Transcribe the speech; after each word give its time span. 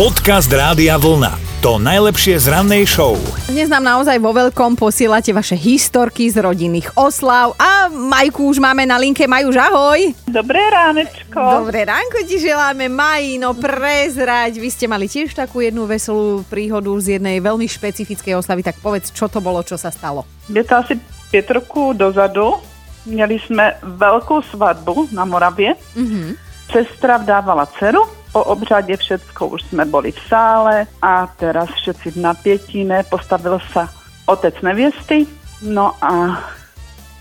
Podcast 0.00 0.48
Rádia 0.48 0.96
Vlna. 0.96 1.60
To 1.60 1.76
najlepšie 1.76 2.40
z 2.40 2.48
rannej 2.48 2.88
show. 2.88 3.20
Dnes 3.52 3.68
nám 3.68 3.84
naozaj 3.84 4.16
vo 4.16 4.32
veľkom 4.32 4.72
posielate 4.72 5.28
vaše 5.28 5.52
historky 5.52 6.24
z 6.24 6.40
rodinných 6.40 6.96
oslav 6.96 7.52
a 7.60 7.92
Majku 7.92 8.48
už 8.48 8.64
máme 8.64 8.88
na 8.88 8.96
linke. 8.96 9.28
Majuš, 9.28 9.60
ahoj. 9.60 10.00
Dobré 10.24 10.56
ránečko. 10.72 11.36
Dobré 11.36 11.84
ránko 11.84 12.16
ti 12.24 12.40
želáme, 12.40 12.88
Maji, 12.88 13.44
no 13.44 13.52
prezrať. 13.52 14.56
Vy 14.56 14.72
ste 14.72 14.88
mali 14.88 15.04
tiež 15.04 15.36
takú 15.36 15.60
jednu 15.60 15.84
veselú 15.84 16.48
príhodu 16.48 16.88
z 16.96 17.20
jednej 17.20 17.36
veľmi 17.44 17.68
špecifickej 17.68 18.40
oslavy, 18.40 18.64
tak 18.64 18.80
povedz, 18.80 19.12
čo 19.12 19.28
to 19.28 19.44
bolo, 19.44 19.60
čo 19.60 19.76
sa 19.76 19.92
stalo. 19.92 20.24
Je 20.48 20.64
to 20.64 20.80
asi 20.80 20.96
5 21.28 21.60
rokov 21.60 22.00
dozadu. 22.00 22.56
Mieli 23.04 23.36
sme 23.44 23.76
veľkú 23.84 24.48
svadbu 24.48 25.12
na 25.12 25.28
Moravie. 25.28 25.76
Mhm. 25.92 26.48
Sestra 26.72 27.20
vdávala 27.20 27.68
dceru. 27.76 28.19
Po 28.30 28.44
obřade 28.44 28.96
všetko 28.96 29.58
už 29.58 29.74
sme 29.74 29.84
boli 29.84 30.14
v 30.14 30.20
sále 30.30 30.86
a 31.02 31.26
teraz 31.34 31.66
všetci 31.82 32.14
v 32.14 32.18
napietíme. 32.22 33.02
Postavil 33.10 33.58
sa 33.74 33.90
otec 34.30 34.54
neviesty. 34.62 35.26
No 35.66 35.98
a 35.98 36.38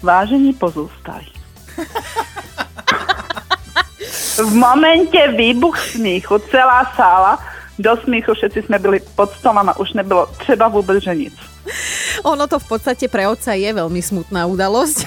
vážení 0.06 0.54
pozústali. 0.54 1.26
v 4.40 4.52
momente 4.56 5.20
výbuch 5.36 5.78
smíchu, 5.78 6.40
celá 6.48 6.88
sála, 6.96 7.40
do 7.80 7.96
smíchu 8.04 8.34
všetci 8.34 8.68
sme 8.68 8.80
byli 8.80 9.00
pod 9.16 9.32
stolom 9.40 9.70
a 9.72 9.78
už 9.80 9.94
nebylo 9.94 10.28
třeba 10.44 10.68
vôbec 10.68 11.04
že 11.04 11.16
nic. 11.16 11.49
Ono 12.24 12.46
to 12.48 12.60
v 12.60 12.68
podstate 12.68 13.06
pre 13.08 13.28
otca 13.28 13.56
je 13.56 13.70
veľmi 13.72 14.02
smutná 14.04 14.44
udalosť. 14.50 14.98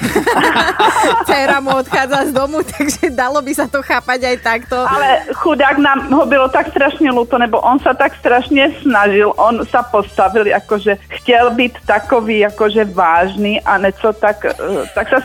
Cera 1.29 1.61
mu 1.61 1.77
odchádza 1.77 2.29
z 2.29 2.33
domu, 2.33 2.65
takže 2.65 3.13
dalo 3.13 3.43
by 3.45 3.53
sa 3.53 3.67
to 3.69 3.85
chápať 3.85 4.21
aj 4.33 4.37
takto. 4.41 4.77
Ale 4.77 5.29
chudák 5.37 5.77
nám 5.77 6.09
ho 6.09 6.25
bylo 6.25 6.49
tak 6.49 6.73
strašne 6.73 7.13
ľúto, 7.13 7.37
lebo 7.37 7.61
on 7.61 7.77
sa 7.81 7.93
tak 7.93 8.17
strašne 8.17 8.73
snažil, 8.81 9.35
on 9.37 9.65
sa 9.69 9.85
postavil, 9.85 10.49
akože 10.53 10.99
chtěl 11.21 11.51
byť 11.53 11.73
takový, 11.87 12.47
akože 12.47 12.85
vážny 12.85 13.61
a 13.61 13.79
něco 13.79 14.13
tak, 14.13 14.45
eh, 14.45 14.85
tak 14.95 15.07
sa, 15.09 15.19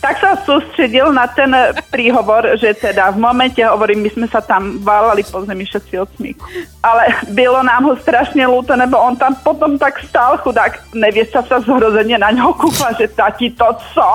tak 0.00 0.14
sa 0.20 0.30
sústredil 0.44 1.12
na 1.12 1.26
ten 1.26 1.52
príhovor, 1.90 2.56
že 2.60 2.74
teda 2.74 3.10
v 3.10 3.18
momente, 3.18 3.62
hovorím, 3.64 4.02
my 4.02 4.10
sme 4.10 4.26
sa 4.28 4.40
tam 4.40 4.78
válali 4.82 5.22
po 5.24 5.44
zemi 5.44 5.64
všetci 5.64 5.94
od 5.98 6.08
smíku. 6.16 6.44
Ale 6.82 7.06
bylo 7.30 7.62
nám 7.62 7.84
ho 7.84 7.94
strašne 7.96 8.46
ľúto, 8.46 8.76
lebo 8.76 8.98
on 8.98 9.16
tam 9.16 9.36
potom 9.44 9.78
tak 9.78 10.00
stál 10.04 10.38
chudák, 10.40 10.94
neviesta 11.30 11.46
sa 11.46 11.62
zhrozenie 11.62 12.18
na 12.18 12.34
ňo 12.34 12.50
kúkla, 12.58 12.90
že 12.98 13.06
tati 13.14 13.54
to 13.54 13.70
co? 13.94 14.10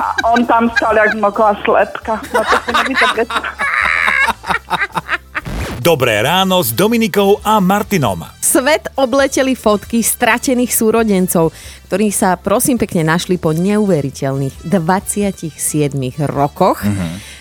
A 0.00 0.04
on 0.32 0.48
tam 0.48 0.72
stal 0.72 0.96
jak 0.96 1.12
moklá 1.20 1.52
slepka. 1.60 2.16
No 2.32 2.40
to 2.40 2.56
si 2.64 2.70
nevíte. 2.72 3.22
Dobré 5.84 6.24
ráno 6.24 6.64
s 6.64 6.72
Dominikou 6.72 7.38
a 7.44 7.60
Martinom. 7.60 8.24
Svet 8.40 8.88
obleteli 8.96 9.52
fotky 9.52 10.00
stratených 10.00 10.72
súrodencov, 10.72 11.52
ktorí 11.86 12.10
sa 12.10 12.34
prosím 12.34 12.82
pekne 12.82 13.06
našli 13.06 13.38
po 13.38 13.54
neuveriteľných 13.54 14.66
27 14.66 15.54
rokoch. 16.26 16.82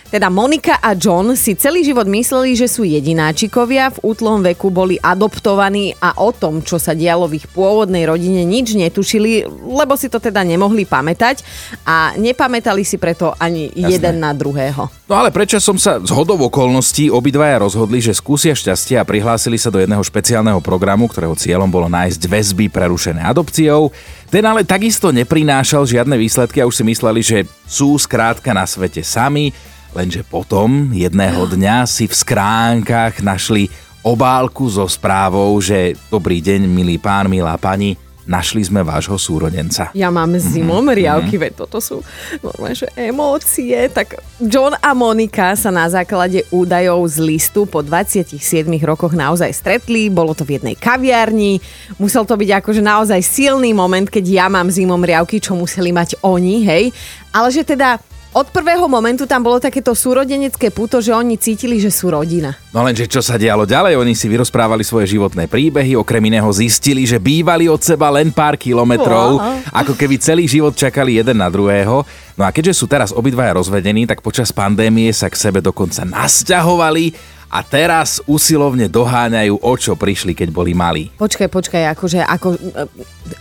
Teda 0.06 0.30
Monika 0.30 0.78
a 0.80 0.94
John 0.94 1.34
si 1.34 1.58
celý 1.58 1.82
život 1.82 2.06
mysleli, 2.06 2.54
že 2.54 2.70
sú 2.70 2.86
jedináčikovia, 2.86 3.90
v 3.90 4.16
útlom 4.16 4.46
veku 4.46 4.70
boli 4.70 5.02
adoptovaní 5.02 5.98
a 5.98 6.22
o 6.22 6.30
tom, 6.30 6.62
čo 6.62 6.78
sa 6.78 6.94
dialo 6.94 7.26
v 7.26 7.42
ich 7.42 7.50
pôvodnej 7.50 8.06
rodine, 8.06 8.46
nič 8.46 8.78
netušili, 8.78 9.44
lebo 9.66 9.98
si 9.98 10.08
to 10.08 10.22
teda 10.22 10.46
nemohli 10.46 10.86
pamätať 10.86 11.42
a 11.84 12.14
nepamätali 12.22 12.86
si 12.86 13.02
preto 13.02 13.34
ani 13.36 13.74
Jasne. 13.74 13.92
jeden 13.98 14.16
na 14.22 14.32
druhého. 14.32 14.88
No 15.10 15.20
ale 15.20 15.34
prečo 15.34 15.58
som 15.58 15.76
sa 15.76 15.98
z 15.98 16.14
hodov 16.14 16.48
okolností 16.54 17.10
obidvaja 17.10 17.66
rozhodli, 17.66 17.98
že 17.98 18.14
skúsia 18.14 18.54
šťastie 18.54 19.02
a 19.02 19.04
prihlásili 19.04 19.58
sa 19.58 19.74
do 19.74 19.82
jedného 19.82 20.06
špeciálneho 20.06 20.62
programu, 20.62 21.10
ktorého 21.10 21.34
cieľom 21.34 21.68
bolo 21.68 21.90
nájsť 21.90 22.22
väzby 22.30 22.70
prerušené 22.70 23.26
adopciou. 23.26 23.90
Ten 24.36 24.44
ale 24.44 24.68
takisto 24.68 25.16
neprinášal 25.16 25.88
žiadne 25.88 26.20
výsledky 26.20 26.60
a 26.60 26.68
už 26.68 26.76
si 26.76 26.84
mysleli, 26.84 27.24
že 27.24 27.48
sú 27.64 27.96
skrátka 27.96 28.52
na 28.52 28.68
svete 28.68 29.00
sami, 29.00 29.56
lenže 29.96 30.28
potom 30.28 30.92
jedného 30.92 31.48
dňa 31.56 31.88
si 31.88 32.04
v 32.04 32.12
skránkach 32.12 33.24
našli 33.24 33.72
obálku 34.04 34.68
so 34.68 34.92
správou, 34.92 35.56
že 35.64 35.96
dobrý 36.12 36.44
deň, 36.44 36.68
milý 36.68 37.00
pán, 37.00 37.32
milá 37.32 37.56
pani, 37.56 37.96
našli 38.26 38.66
sme 38.66 38.82
vášho 38.82 39.16
súrodenca. 39.18 39.94
Ja 39.94 40.10
mám 40.10 40.34
zimom 40.38 40.86
mm-hmm. 40.86 40.98
riavky, 40.98 41.36
veď 41.38 41.66
toto 41.66 41.78
sú 41.78 42.02
normálne, 42.42 42.76
že 42.76 42.90
emócie. 42.98 43.78
Tak 43.94 44.20
John 44.42 44.74
a 44.78 44.92
Monika 44.98 45.54
sa 45.54 45.70
na 45.70 45.86
základe 45.88 46.44
údajov 46.50 47.06
z 47.08 47.18
listu 47.22 47.70
po 47.70 47.86
27 47.86 48.42
rokoch 48.82 49.14
naozaj 49.14 49.54
stretli. 49.54 50.10
Bolo 50.10 50.34
to 50.34 50.44
v 50.44 50.60
jednej 50.60 50.76
kaviarni. 50.76 51.62
Musel 52.02 52.26
to 52.26 52.36
byť 52.36 52.50
akože 52.62 52.82
naozaj 52.82 53.22
silný 53.22 53.72
moment, 53.72 54.10
keď 54.10 54.26
ja 54.26 54.46
mám 54.50 54.74
zimom 54.74 55.00
riavky, 55.02 55.38
čo 55.38 55.54
museli 55.54 55.94
mať 55.94 56.20
oni, 56.26 56.66
hej. 56.66 56.84
Ale 57.30 57.54
že 57.54 57.62
teda 57.62 58.02
od 58.36 58.52
prvého 58.52 58.84
momentu 58.92 59.24
tam 59.24 59.40
bolo 59.40 59.64
takéto 59.64 59.96
súrodenecké 59.96 60.68
puto, 60.68 61.00
že 61.00 61.16
oni 61.16 61.40
cítili, 61.40 61.80
že 61.80 61.88
sú 61.88 62.12
rodina. 62.12 62.52
No 62.76 62.84
lenže 62.84 63.08
čo 63.08 63.24
sa 63.24 63.40
dialo 63.40 63.64
ďalej? 63.64 63.96
Oni 63.96 64.12
si 64.12 64.28
vyrozprávali 64.28 64.84
svoje 64.84 65.16
životné 65.16 65.48
príbehy, 65.48 65.96
okrem 65.96 66.20
iného 66.28 66.52
zistili, 66.52 67.08
že 67.08 67.16
bývali 67.16 67.72
od 67.72 67.80
seba 67.80 68.12
len 68.12 68.36
pár 68.36 68.60
kilometrov, 68.60 69.40
Wow. 69.40 69.64
ako 69.72 69.96
keby 69.96 70.20
celý 70.20 70.52
život 70.52 70.76
čakali 70.76 71.16
jeden 71.16 71.40
na 71.40 71.48
druhého. 71.48 72.04
No 72.36 72.44
a 72.44 72.52
keďže 72.52 72.76
sú 72.76 72.92
teraz 72.92 73.16
obidvaja 73.16 73.56
rozvedení, 73.56 74.04
tak 74.04 74.20
počas 74.20 74.52
pandémie 74.52 75.16
sa 75.16 75.32
k 75.32 75.40
sebe 75.40 75.64
dokonca 75.64 76.04
nasťahovali 76.04 77.16
a 77.50 77.60
teraz 77.62 78.20
usilovne 78.26 78.90
doháňajú, 78.90 79.62
o 79.62 79.74
čo 79.78 79.96
prišli, 79.96 80.36
keď 80.36 80.50
boli 80.52 80.76
malí. 80.76 81.10
Počkaj, 81.16 81.48
počkaj, 81.48 81.84
akože 81.96 82.20
ako, 82.26 82.58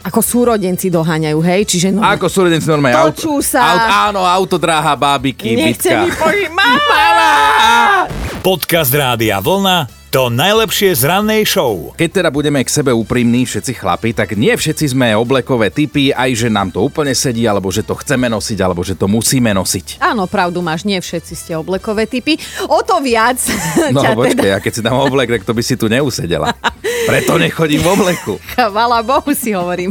ako 0.05 0.21
súrodenci 0.23 0.93
doháňajú, 0.93 1.39
hej? 1.43 1.61
Čiže 1.67 1.89
no, 1.91 2.05
Ako 2.05 2.29
súrodenci 2.29 2.69
normálne 2.69 3.01
auto, 3.01 3.19
Točú 3.19 3.41
sa. 3.43 3.61
Aut, 3.75 3.85
áno, 4.13 4.23
autodráha, 4.23 4.95
bábiky, 4.95 5.57
nechce 5.57 5.91
bitka. 5.91 6.31
mi. 6.31 6.47
Mama! 6.53 7.33
Podcast 8.45 8.93
Rádia 8.93 9.41
Vlna. 9.41 10.04
To 10.15 10.31
najlepšie 10.31 10.95
z 10.95 11.11
rannej 11.11 11.43
show. 11.43 11.91
Keď 11.99 12.23
teda 12.23 12.31
budeme 12.31 12.63
k 12.63 12.71
sebe 12.71 12.95
úprimní, 12.95 13.43
všetci 13.51 13.75
chlapi, 13.75 14.15
tak 14.15 14.39
nie 14.39 14.55
všetci 14.55 14.95
sme 14.95 15.11
oblekové 15.19 15.75
typy, 15.75 16.15
aj 16.15 16.31
že 16.39 16.47
nám 16.55 16.71
to 16.71 16.87
úplne 16.87 17.11
sedí, 17.11 17.51
alebo 17.51 17.67
že 17.75 17.83
to 17.83 17.99
chceme 17.99 18.31
nosiť, 18.31 18.59
alebo 18.63 18.87
že 18.87 18.95
to 18.95 19.11
musíme 19.11 19.51
nosiť. 19.51 19.99
Áno, 19.99 20.31
pravdu 20.31 20.63
máš, 20.63 20.87
nie 20.87 21.03
všetci 21.03 21.35
ste 21.35 21.53
oblekové 21.59 22.07
typy. 22.07 22.39
O 22.71 22.79
to 22.87 23.03
viac 23.03 23.43
No 23.91 24.07
ťa 24.07 24.15
počkej, 24.15 24.39
teda, 24.39 24.55
ja 24.55 24.59
keď 24.63 24.73
si 24.79 24.83
dám 24.87 25.03
oblek, 25.03 25.35
tak 25.35 25.43
to 25.43 25.51
by 25.51 25.63
si 25.67 25.75
tu 25.75 25.91
neusedela. 25.91 26.55
Preto 27.11 27.35
nechodím 27.35 27.83
v 27.83 27.89
obleku. 27.99 28.39
chvala 28.55 29.03
Bohu 29.03 29.35
si 29.35 29.51
hovorím. 29.51 29.91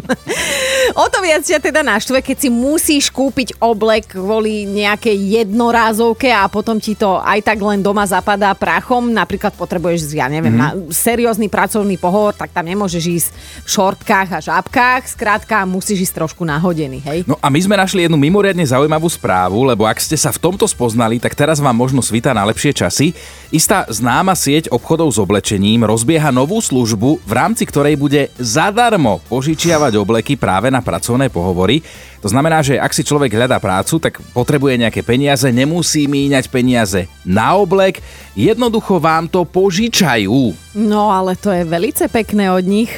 O 0.94 1.10
to 1.10 1.26
viac 1.26 1.42
ťa 1.42 1.58
teda 1.58 1.82
naštve, 1.82 2.22
keď 2.22 2.38
si 2.38 2.50
musíš 2.54 3.10
kúpiť 3.10 3.58
oblek 3.58 4.14
kvôli 4.14 4.70
nejakej 4.70 5.42
jednorázovke 5.42 6.30
a 6.30 6.46
potom 6.46 6.78
ti 6.78 6.94
to 6.94 7.18
aj 7.18 7.42
tak 7.42 7.58
len 7.58 7.82
doma 7.82 8.06
zapadá 8.06 8.54
prachom. 8.54 9.10
Napríklad 9.10 9.58
potrebuješ, 9.58 10.06
ja 10.14 10.30
neviem, 10.30 10.54
Mhm. 10.54 10.62
mm-hmm. 10.62 10.86
na 10.86 10.94
seriózny 10.94 11.50
pracovný 11.50 11.98
pohovor, 11.98 12.38
tak 12.38 12.54
tam 12.54 12.70
nemôžeš 12.70 13.04
ísť 13.10 13.30
v 13.66 13.70
šortkách 13.74 14.30
a 14.38 14.40
žabkách. 14.40 15.02
Skrátka, 15.10 15.66
musíš 15.66 16.06
ísť 16.06 16.22
trošku 16.22 16.46
nahodený, 16.46 17.02
hej? 17.02 17.20
No 17.26 17.42
a 17.42 17.50
my 17.50 17.58
sme 17.58 17.74
našli 17.74 18.06
jednu 18.06 18.22
mimoriadne 18.22 18.62
zaujímavú 18.62 19.10
správu, 19.10 19.66
lebo 19.66 19.90
ak 19.90 19.98
ste 19.98 20.14
sa 20.14 20.30
v 20.30 20.38
tomto 20.38 20.70
spoznali, 20.70 21.18
tak 21.18 21.34
teraz 21.34 21.58
vám 21.58 21.74
možno 21.74 22.06
svita 22.06 22.38
na 22.38 22.46
lepšie 22.46 22.70
časy. 22.70 23.18
Istá 23.50 23.90
známa 23.90 24.38
sieť 24.38 24.70
obchodov 24.70 25.10
s 25.10 25.18
oblečením 25.18 25.90
rozbieha 25.90 26.30
novú 26.30 26.62
službu, 26.62 27.26
v 27.26 27.32
rámci 27.34 27.66
ktorej 27.66 27.98
bude 27.98 28.30
zadarmo 28.38 29.24
požičiavať 29.26 29.98
obleky 29.98 30.38
práve 30.38 30.70
na 30.70 30.83
pracovné 30.84 31.30
pohovory. 31.30 31.82
To 32.24 32.32
znamená, 32.32 32.64
že 32.64 32.80
ak 32.80 32.96
si 32.96 33.04
človek 33.04 33.36
hľadá 33.36 33.60
prácu, 33.60 34.00
tak 34.00 34.24
potrebuje 34.32 34.80
nejaké 34.80 35.04
peniaze, 35.04 35.44
nemusí 35.52 36.08
míňať 36.08 36.48
peniaze 36.48 37.12
na 37.28 37.60
oblek, 37.60 38.00
jednoducho 38.32 38.96
vám 38.96 39.28
to 39.28 39.44
požičajú. 39.44 40.56
No 40.74 41.14
ale 41.14 41.38
to 41.38 41.54
je 41.54 41.68
velice 41.68 42.08
pekné 42.10 42.50
od 42.50 42.66
nich. 42.66 42.90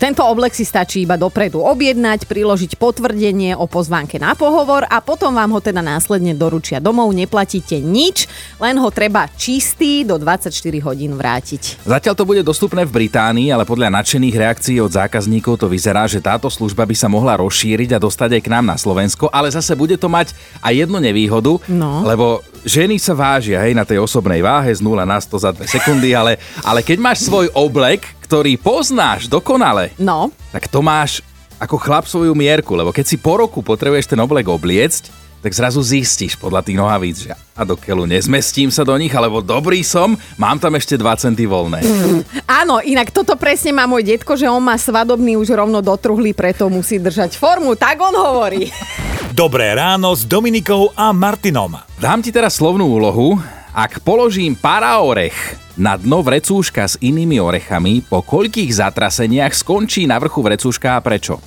Tento 0.00 0.24
oblek 0.24 0.56
si 0.56 0.64
stačí 0.64 1.04
iba 1.04 1.20
dopredu 1.20 1.60
objednať, 1.60 2.24
priložiť 2.24 2.80
potvrdenie 2.80 3.52
o 3.58 3.68
pozvánke 3.68 4.16
na 4.16 4.32
pohovor 4.32 4.88
a 4.88 5.02
potom 5.04 5.34
vám 5.34 5.52
ho 5.52 5.60
teda 5.60 5.84
následne 5.84 6.32
doručia 6.32 6.80
domov. 6.80 7.12
Neplatíte 7.12 7.82
nič, 7.82 8.30
len 8.62 8.78
ho 8.80 8.88
treba 8.94 9.28
čistý 9.36 10.06
do 10.06 10.16
24 10.16 10.54
hodín 10.86 11.18
vrátiť. 11.18 11.84
Zatiaľ 11.84 12.14
to 12.16 12.24
bude 12.24 12.40
dostupné 12.46 12.86
v 12.88 12.94
Británii, 13.04 13.52
ale 13.52 13.68
podľa 13.68 13.92
nadšených 14.00 14.38
reakcií 14.38 14.78
od 14.80 14.94
zákazníkov 14.94 15.60
to 15.60 15.66
vyzerá, 15.68 16.08
že 16.08 16.24
táto 16.24 16.48
služba 16.48 16.88
by 16.88 16.96
sa 16.96 17.12
mohla 17.12 17.36
rozšíriť 17.36 17.98
a 17.98 17.98
dostať 18.00 18.40
aj 18.40 18.42
k 18.46 18.52
nám 18.54 18.67
na 18.68 18.76
Slovensko, 18.76 19.26
ale 19.28 19.48
zase 19.48 19.72
bude 19.72 19.96
to 19.96 20.06
mať 20.06 20.36
aj 20.60 20.72
jednu 20.76 21.00
nevýhodu, 21.00 21.56
No. 21.66 22.04
lebo 22.04 22.44
ženy 22.62 23.00
sa 23.00 23.12
vážia 23.12 23.58
hej, 23.60 23.72
na 23.72 23.82
tej 23.82 23.96
osobnej 23.98 24.38
váhe 24.38 24.68
z 24.68 24.78
0 24.78 25.00
na 25.00 25.16
100 25.16 25.32
za 25.38 25.50
2 25.50 25.64
sekundy, 25.64 26.12
ale, 26.12 26.36
ale 26.60 26.84
keď 26.84 26.98
máš 26.98 27.24
svoj 27.24 27.48
oblek, 27.52 28.04
ktorý 28.20 28.54
poznáš 28.54 29.24
dokonale, 29.26 29.96
No, 29.96 30.28
tak 30.52 30.68
to 30.68 30.78
máš 30.78 31.24
ako 31.56 31.74
chlap 31.74 32.04
svoju 32.04 32.36
mierku, 32.36 32.70
lebo 32.72 32.92
keď 32.92 33.04
si 33.04 33.16
po 33.16 33.34
roku 33.34 33.58
potrebuješ 33.60 34.06
ten 34.06 34.20
oblek 34.20 34.46
obliecť, 34.46 35.17
tak 35.38 35.54
zrazu 35.54 35.78
zistíš 35.82 36.34
podľa 36.34 36.66
tých 36.66 36.78
nohavíc, 36.78 37.16
že 37.24 37.32
a 37.58 37.62
do 37.66 37.74
keľu 37.74 38.06
nezmestím 38.06 38.70
sa 38.70 38.86
do 38.86 38.94
nich, 38.94 39.10
alebo 39.10 39.42
dobrý 39.42 39.82
som, 39.82 40.14
mám 40.38 40.62
tam 40.62 40.78
ešte 40.78 40.94
2 40.94 41.22
centy 41.22 41.46
voľné. 41.46 41.82
Áno, 42.62 42.78
inak 42.78 43.10
toto 43.10 43.34
presne 43.34 43.74
má 43.74 43.86
môj 43.86 44.14
detko, 44.14 44.38
že 44.38 44.46
on 44.46 44.62
má 44.62 44.78
svadobný 44.78 45.34
už 45.38 45.54
rovno 45.54 45.82
dotruhlý, 45.82 46.34
preto 46.34 46.70
musí 46.70 47.02
držať 47.02 47.34
formu, 47.34 47.74
tak 47.74 47.98
on 47.98 48.14
hovorí. 48.14 48.70
Dobré 49.38 49.70
ráno 49.74 50.14
s 50.14 50.26
Dominikou 50.26 50.90
a 50.98 51.14
Martinom. 51.14 51.78
Dám 52.02 52.22
ti 52.22 52.34
teraz 52.34 52.58
slovnú 52.58 52.90
úlohu. 52.90 53.38
Ak 53.70 54.02
položím 54.02 54.58
paraorech 54.58 55.36
na 55.78 55.94
dno 55.94 56.26
vrecúška 56.26 56.90
s 56.90 56.98
inými 56.98 57.38
orechami, 57.38 58.02
po 58.02 58.18
koľkých 58.26 58.74
zatraseniach 58.74 59.54
skončí 59.54 60.10
na 60.10 60.18
vrchu 60.18 60.42
vrecúška 60.42 60.98
a 60.98 61.04
prečo? 61.04 61.38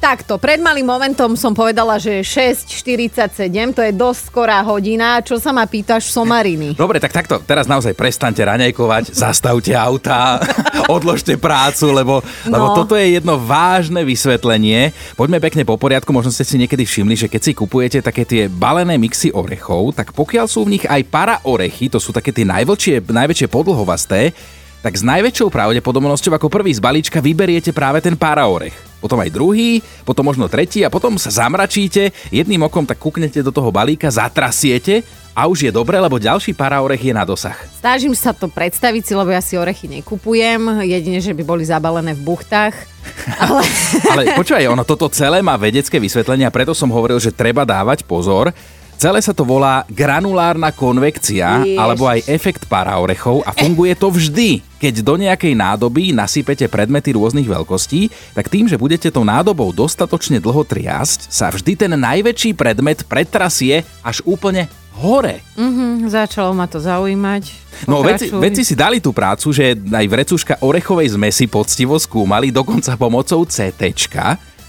Takto, 0.00 0.40
pred 0.40 0.56
malým 0.64 0.88
momentom 0.88 1.36
som 1.36 1.52
povedala, 1.52 2.00
že 2.00 2.24
je 2.24 2.48
6.47, 2.64 3.52
to 3.76 3.84
je 3.84 3.92
dosť 3.92 4.32
skorá 4.32 4.64
hodina. 4.64 5.20
Čo 5.20 5.36
sa 5.36 5.52
ma 5.52 5.68
pýtaš, 5.68 6.08
somariny? 6.08 6.72
Dobre, 6.80 6.96
tak 6.96 7.12
takto, 7.12 7.36
teraz 7.44 7.68
naozaj 7.68 7.92
prestaňte 7.92 8.40
raňajkovať, 8.40 9.12
zastavte 9.12 9.76
auta, 9.76 10.40
odložte 10.96 11.36
prácu, 11.36 11.92
lebo, 11.92 12.24
no. 12.24 12.48
lebo 12.48 12.66
toto 12.72 12.96
je 12.96 13.20
jedno 13.20 13.36
vážne 13.36 14.00
vysvetlenie. 14.00 14.96
Poďme 15.20 15.36
pekne 15.36 15.68
po 15.68 15.76
poriadku, 15.76 16.16
možno 16.16 16.32
ste 16.32 16.48
si 16.48 16.56
niekedy 16.56 16.88
všimli, 16.88 17.20
že 17.20 17.28
keď 17.28 17.40
si 17.44 17.52
kupujete 17.52 18.00
také 18.00 18.24
tie 18.24 18.48
balené 18.48 18.96
mixy 18.96 19.28
orechov, 19.36 19.92
tak 19.92 20.16
pokiaľ 20.16 20.48
sú 20.48 20.64
v 20.64 20.80
nich 20.80 20.84
aj 20.88 21.04
para 21.12 21.44
orechy, 21.44 21.92
to 21.92 22.00
sú 22.00 22.08
také 22.08 22.32
tie 22.32 22.48
najväčšie, 22.48 23.04
najväčšie 23.04 23.52
podlhovasté, 23.52 24.32
tak 24.80 24.96
s 24.96 25.04
najväčšou 25.04 25.52
pravdepodobnosťou 25.52 26.40
ako 26.40 26.48
prvý 26.48 26.72
z 26.72 26.80
balíčka 26.80 27.20
vyberiete 27.20 27.70
práve 27.76 28.00
ten 28.00 28.16
paraorech. 28.16 28.72
Potom 29.00 29.20
aj 29.20 29.32
druhý, 29.32 29.80
potom 30.04 30.28
možno 30.28 30.48
tretí 30.48 30.84
a 30.84 30.92
potom 30.92 31.16
sa 31.16 31.32
zamračíte, 31.32 32.12
jedným 32.28 32.68
okom 32.68 32.84
tak 32.84 33.00
kúknete 33.00 33.40
do 33.40 33.52
toho 33.52 33.72
balíka, 33.72 34.12
zatrasiete 34.12 35.04
a 35.32 35.48
už 35.48 35.68
je 35.68 35.72
dobre, 35.72 35.96
lebo 35.96 36.20
ďalší 36.20 36.52
paraorech 36.52 37.00
je 37.00 37.16
na 37.16 37.24
dosah. 37.24 37.56
Snažím 37.80 38.12
sa 38.12 38.36
to 38.36 38.48
predstaviť 38.48 39.02
si, 39.04 39.12
lebo 39.16 39.32
ja 39.32 39.40
si 39.40 39.56
orechy 39.56 39.88
nekupujem, 39.88 40.84
jedine, 40.84 41.20
že 41.20 41.32
by 41.32 41.42
boli 41.44 41.64
zabalené 41.64 42.12
v 42.12 42.24
buchtách. 42.24 42.76
Ale... 43.44 43.64
Ale 44.12 44.22
počúvaj, 44.36 44.68
ono 44.68 44.84
toto 44.84 45.08
celé 45.08 45.40
má 45.40 45.56
vedecké 45.56 45.96
vysvetlenie 45.96 46.44
a 46.44 46.52
preto 46.52 46.76
som 46.76 46.92
hovoril, 46.92 47.16
že 47.16 47.32
treba 47.32 47.64
dávať 47.64 48.04
pozor, 48.04 48.52
Celé 49.00 49.24
sa 49.24 49.32
to 49.32 49.48
volá 49.48 49.88
granulárna 49.88 50.68
konvekcia 50.76 51.64
Jež. 51.64 51.80
alebo 51.80 52.04
aj 52.04 52.20
efekt 52.28 52.68
paraorechov 52.68 53.40
a 53.48 53.56
funguje 53.56 53.96
to 53.96 54.12
vždy. 54.12 54.60
Keď 54.76 55.00
do 55.00 55.16
nejakej 55.16 55.56
nádoby 55.56 56.12
nasypete 56.12 56.68
predmety 56.68 57.16
rôznych 57.16 57.48
veľkostí, 57.48 58.12
tak 58.36 58.52
tým, 58.52 58.68
že 58.68 58.76
budete 58.76 59.08
tou 59.08 59.24
nádobou 59.24 59.72
dostatočne 59.72 60.36
dlho 60.36 60.68
triasť, 60.68 61.32
sa 61.32 61.48
vždy 61.48 61.80
ten 61.80 61.92
najväčší 61.96 62.52
predmet 62.52 63.00
pretrasie 63.08 63.88
až 64.04 64.20
úplne 64.28 64.68
hore. 65.00 65.40
Mm-hmm, 65.56 66.04
začalo 66.12 66.52
ma 66.52 66.68
to 66.68 66.76
zaujímať. 66.76 67.44
No 67.88 68.04
veci, 68.04 68.28
veci 68.28 68.68
si 68.68 68.76
dali 68.76 69.00
tú 69.00 69.16
prácu, 69.16 69.48
že 69.48 69.80
aj 69.80 70.06
vrecúška 70.12 70.54
orechovej 70.60 71.16
zmesi 71.16 71.48
poctivo 71.48 71.96
skúmali, 71.96 72.52
dokonca 72.52 73.00
pomocou 73.00 73.48
CT. 73.48 73.96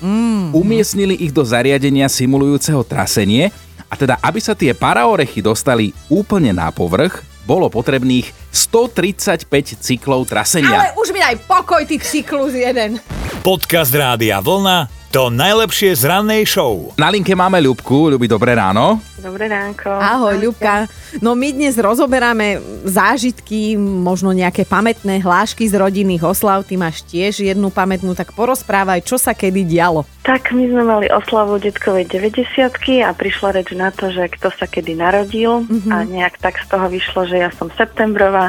Mm. 0.01 0.55
Umiestnili 0.57 1.13
ich 1.19 1.29
do 1.29 1.45
zariadenia 1.45 2.09
simulujúceho 2.09 2.81
trasenie 2.81 3.53
a 3.91 3.99
teda, 3.99 4.15
aby 4.23 4.39
sa 4.39 4.55
tie 4.55 4.71
paraorechy 4.71 5.43
dostali 5.43 5.91
úplne 6.07 6.55
na 6.55 6.71
povrch, 6.71 7.27
bolo 7.43 7.67
potrebných 7.67 8.40
135 8.51 9.47
cyklov 9.79 10.27
trasenia. 10.27 10.91
Ale 10.91 10.93
už 10.99 11.15
mi 11.15 11.23
daj 11.23 11.39
pokoj, 11.47 11.81
ty 11.87 11.97
cyklus 11.97 12.51
jeden. 12.51 12.99
Podcast 13.41 13.95
Rádia 13.95 14.43
Vlna 14.43 15.01
to 15.11 15.27
najlepšie 15.27 15.91
z 15.91 16.07
rannej 16.07 16.47
show. 16.47 16.95
Na 16.95 17.11
linke 17.11 17.35
máme 17.35 17.59
Ľubku. 17.59 18.15
Ľubi, 18.15 18.31
dobré 18.31 18.55
ráno. 18.55 19.03
Dobré 19.19 19.51
ránko. 19.51 19.91
Ahoj, 19.91 20.39
Ľubka. 20.39 20.87
No 21.19 21.35
my 21.35 21.51
dnes 21.51 21.75
rozoberáme 21.75 22.63
zážitky, 22.87 23.75
možno 23.75 24.31
nejaké 24.31 24.63
pamätné 24.63 25.19
hlášky 25.19 25.67
z 25.67 25.75
rodinných 25.75 26.23
oslav. 26.23 26.63
Ty 26.63 26.79
máš 26.79 27.03
tiež 27.03 27.43
jednu 27.43 27.75
pamätnú, 27.75 28.15
tak 28.15 28.31
porozprávaj, 28.31 29.03
čo 29.03 29.19
sa 29.19 29.35
kedy 29.35 29.67
dialo. 29.67 30.07
Tak 30.23 30.55
my 30.55 30.63
sme 30.71 30.83
mali 30.87 31.11
oslavu 31.11 31.59
detkovej 31.59 32.07
90 32.07 33.03
a 33.03 33.11
prišla 33.11 33.59
reč 33.59 33.75
na 33.75 33.91
to, 33.91 34.15
že 34.15 34.31
kto 34.31 34.47
sa 34.55 34.63
kedy 34.63 34.95
narodil 34.95 35.67
mm-hmm. 35.67 35.91
a 35.91 36.07
nejak 36.07 36.39
tak 36.39 36.55
z 36.55 36.71
toho 36.71 36.87
vyšlo, 36.87 37.27
že 37.27 37.35
ja 37.35 37.51
som 37.51 37.67
septembrová, 37.75 38.40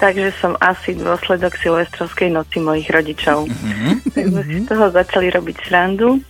takže 0.00 0.32
som 0.40 0.56
asi 0.62 0.96
dôsledok 0.96 1.52
silvestrovskej 1.60 2.32
noci 2.32 2.62
mojich 2.62 2.88
rodičov. 2.88 3.44
Mm-hmm. 3.44 3.92
Tak 4.14 4.24
sme 4.32 4.42
si 4.48 4.54
z 4.62 4.66
toho 4.70 4.86
začali 4.88 5.26
robiť 5.28 5.56
srandu. 5.68 6.22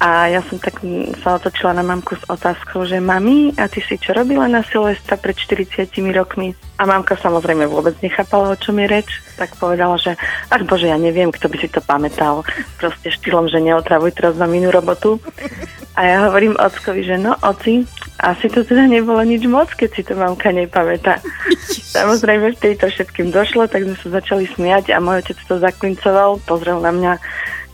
A 0.00 0.32
ja 0.32 0.40
som 0.40 0.56
tak 0.56 0.80
sa 1.20 1.36
otočila 1.36 1.76
na 1.76 1.84
mamku 1.84 2.16
s 2.16 2.24
otázkou, 2.24 2.88
že 2.88 3.04
mami, 3.04 3.52
a 3.60 3.68
ty 3.68 3.84
si 3.84 4.00
čo 4.00 4.16
robila 4.16 4.48
na 4.48 4.64
Silvestra 4.64 5.20
pred 5.20 5.36
40 5.36 5.92
rokmi? 6.16 6.56
A 6.80 6.88
mamka 6.88 7.20
samozrejme 7.20 7.68
vôbec 7.68 7.92
nechápala, 8.00 8.56
o 8.56 8.56
čom 8.56 8.80
je 8.80 8.88
reč. 8.88 9.20
Tak 9.36 9.60
povedala, 9.60 10.00
že 10.00 10.16
ach 10.48 10.64
bože, 10.64 10.88
ja 10.88 10.96
neviem, 10.96 11.28
kto 11.28 11.52
by 11.52 11.56
si 11.60 11.68
to 11.68 11.84
pamätal. 11.84 12.48
Proste 12.80 13.12
štýlom, 13.12 13.52
že 13.52 13.60
neotravuj 13.60 14.16
teraz 14.16 14.40
na 14.40 14.48
minú 14.48 14.72
robotu. 14.72 15.20
A 15.92 16.00
ja 16.08 16.16
hovorím 16.32 16.56
ockovi, 16.56 17.04
že 17.04 17.20
no 17.20 17.36
oci, 17.44 17.84
asi 18.20 18.52
to 18.52 18.62
teda 18.62 18.84
nebolo 18.84 19.24
nič 19.24 19.48
moc, 19.48 19.72
keď 19.72 19.90
si 19.96 20.02
to 20.04 20.12
mamka 20.12 20.52
nepamätá. 20.52 21.18
Samozrejme, 21.96 22.52
v 22.54 22.62
tejto 22.62 22.92
všetkým 22.92 23.32
došlo, 23.32 23.66
tak 23.66 23.88
sme 23.88 23.96
sa 23.96 24.20
začali 24.20 24.44
smiať 24.46 24.92
a 24.92 25.00
môj 25.00 25.24
otec 25.24 25.38
to 25.48 25.56
zaklincoval, 25.56 26.38
pozrel 26.44 26.78
na 26.84 26.92
mňa 26.92 27.12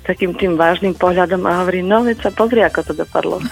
takým 0.07 0.39
tým 0.39 0.55
vážnym 0.55 0.95
pohľadom 0.95 1.43
a 1.51 1.67
hovorí, 1.67 1.83
no 1.83 2.07
veď 2.07 2.23
sa 2.23 2.31
pozri, 2.31 2.63
ako 2.63 2.81
to 2.87 2.93
dopadlo. 2.95 3.43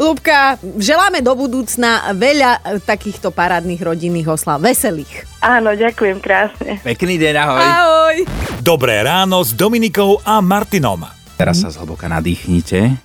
Lubka, 0.00 0.56
želáme 0.80 1.20
do 1.20 1.36
budúcna 1.36 2.16
veľa 2.16 2.80
takýchto 2.88 3.28
parádnych 3.28 3.84
rodinných 3.84 4.32
oslav, 4.32 4.56
veselých. 4.64 5.28
Áno, 5.44 5.76
ďakujem 5.76 6.16
krásne. 6.16 6.80
Pekný 6.80 7.20
deň, 7.20 7.34
ahoj. 7.36 7.60
Ahoj. 7.60 8.16
Dobré 8.64 9.04
ráno 9.04 9.44
s 9.44 9.52
Dominikou 9.52 10.24
a 10.24 10.40
Martinom. 10.40 11.04
Teraz 11.36 11.60
sa 11.62 11.68
zhlboka 11.70 12.08
nadýchnite, 12.08 12.98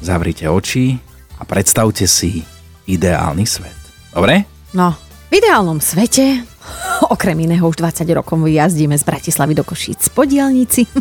zavrite 0.00 0.48
oči 0.48 0.96
a 1.38 1.42
predstavte 1.44 2.08
si 2.08 2.44
ideálny 2.86 3.44
svet. 3.44 3.76
Dobre? 4.12 4.44
No, 4.72 4.94
v 5.28 5.32
ideálnom 5.40 5.82
svete 5.82 6.56
Okrem 7.14 7.36
iného 7.46 7.64
už 7.66 7.78
20 7.78 8.06
rokov 8.16 8.38
jazdíme 8.46 8.96
z 8.96 9.04
Bratislavy 9.04 9.52
do 9.54 9.64
Košíc 9.64 10.08
po 10.12 10.26
diálnici. 10.26 10.86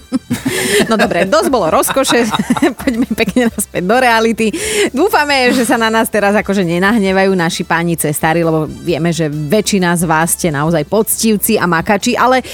No 0.89 0.97
dobre, 0.97 1.25
dosť 1.25 1.49
bolo 1.49 1.69
rozkoše, 1.69 2.29
poďme 2.81 3.09
pekne 3.13 3.49
naspäť 3.49 3.83
do 3.85 3.97
reality. 3.97 4.53
Dúfame, 4.93 5.49
že 5.53 5.65
sa 5.65 5.81
na 5.81 5.89
nás 5.89 6.09
teraz 6.09 6.33
akože 6.37 6.61
nenahnevajú 6.61 7.33
naši 7.33 7.65
páni 7.65 7.97
cestári, 7.97 8.45
lebo 8.45 8.69
vieme, 8.69 9.09
že 9.09 9.29
väčšina 9.29 9.97
z 9.97 10.03
vás 10.05 10.37
ste 10.37 10.53
naozaj 10.53 10.85
poctivci 10.85 11.57
a 11.57 11.65
makači, 11.65 12.13
ale 12.17 12.45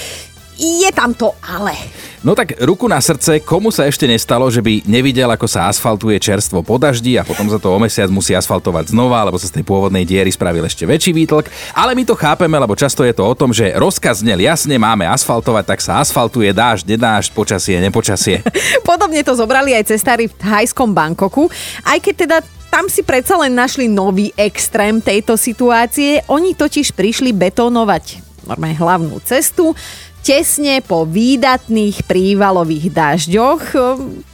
je 0.62 0.90
tam 0.94 1.10
to 1.10 1.34
ale. 1.42 1.74
No 2.22 2.38
tak 2.38 2.54
ruku 2.62 2.86
na 2.86 3.02
srdce, 3.02 3.42
komu 3.42 3.74
sa 3.74 3.90
ešte 3.90 4.06
nestalo, 4.06 4.46
že 4.46 4.62
by 4.62 4.86
nevidel, 4.86 5.26
ako 5.26 5.50
sa 5.50 5.66
asfaltuje 5.66 6.22
čerstvo 6.22 6.62
po 6.62 6.78
daždi 6.78 7.18
a 7.18 7.26
potom 7.26 7.50
za 7.50 7.58
to 7.58 7.74
o 7.74 7.78
mesiac 7.82 8.06
musí 8.14 8.30
asfaltovať 8.30 8.94
znova, 8.94 9.26
lebo 9.26 9.34
sa 9.42 9.50
z 9.50 9.58
tej 9.58 9.66
pôvodnej 9.66 10.06
diery 10.06 10.30
spravil 10.30 10.62
ešte 10.62 10.86
väčší 10.86 11.10
výtlk. 11.10 11.50
Ale 11.74 11.98
my 11.98 12.06
to 12.06 12.14
chápeme, 12.14 12.54
lebo 12.54 12.78
často 12.78 13.02
je 13.02 13.10
to 13.10 13.26
o 13.26 13.34
tom, 13.34 13.50
že 13.50 13.74
rozkaz 13.74 14.22
znel 14.22 14.38
jasne, 14.38 14.78
máme 14.78 15.02
asfaltovať, 15.10 15.64
tak 15.66 15.82
sa 15.82 15.98
asfaltuje 15.98 16.54
dážď, 16.54 16.94
nedážď, 16.94 17.34
počasie, 17.34 17.82
nepočasie. 17.82 18.38
Podobne 18.86 19.26
to 19.26 19.34
zobrali 19.34 19.74
aj 19.74 19.90
cestári 19.90 20.30
v 20.30 20.38
thajskom 20.38 20.94
Bankoku, 20.94 21.50
aj 21.82 21.98
keď 21.98 22.14
teda 22.14 22.38
tam 22.70 22.86
si 22.86 23.02
predsa 23.02 23.34
len 23.34 23.50
našli 23.50 23.90
nový 23.90 24.30
extrém 24.38 25.02
tejto 25.02 25.34
situácie. 25.34 26.22
Oni 26.30 26.54
totiž 26.54 26.94
prišli 26.94 27.34
betónovať 27.34 28.32
normálne 28.46 28.78
hlavnú 28.78 29.16
cestu, 29.22 29.74
tesne 30.22 30.78
po 30.86 31.02
výdatných 31.02 32.06
prívalových 32.06 32.94
dažďoch. 32.94 33.62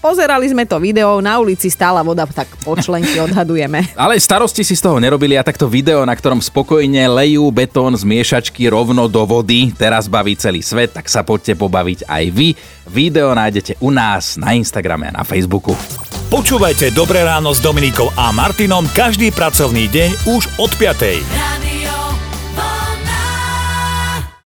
Pozerali 0.04 0.46
sme 0.52 0.68
to 0.68 0.76
video, 0.76 1.24
na 1.24 1.40
ulici 1.40 1.72
stála 1.72 2.04
voda, 2.04 2.28
tak 2.28 2.46
počlenky 2.60 3.16
odhadujeme. 3.26 3.96
Ale 3.96 4.20
starosti 4.20 4.62
si 4.62 4.76
z 4.76 4.84
toho 4.84 5.00
nerobili 5.00 5.34
a 5.34 5.42
takto 5.42 5.64
video, 5.66 6.04
na 6.04 6.12
ktorom 6.12 6.44
spokojne 6.44 7.08
lejú 7.08 7.48
betón 7.48 7.96
z 7.96 8.04
miešačky 8.04 8.68
rovno 8.68 9.08
do 9.08 9.24
vody, 9.24 9.72
teraz 9.72 10.06
baví 10.06 10.36
celý 10.36 10.60
svet, 10.60 10.92
tak 10.92 11.08
sa 11.08 11.24
poďte 11.24 11.56
pobaviť 11.56 12.04
aj 12.04 12.24
vy. 12.30 12.52
Video 12.88 13.32
nájdete 13.32 13.80
u 13.80 13.88
nás 13.88 14.36
na 14.36 14.52
Instagrame 14.52 15.08
a 15.08 15.20
na 15.20 15.24
Facebooku. 15.24 15.72
Počúvajte 16.28 16.92
Dobré 16.92 17.24
ráno 17.24 17.56
s 17.56 17.60
Dominikou 17.64 18.12
a 18.12 18.28
Martinom 18.36 18.84
každý 18.92 19.32
pracovný 19.32 19.88
deň 19.88 20.10
už 20.28 20.42
od 20.60 20.68
5. 20.76 21.67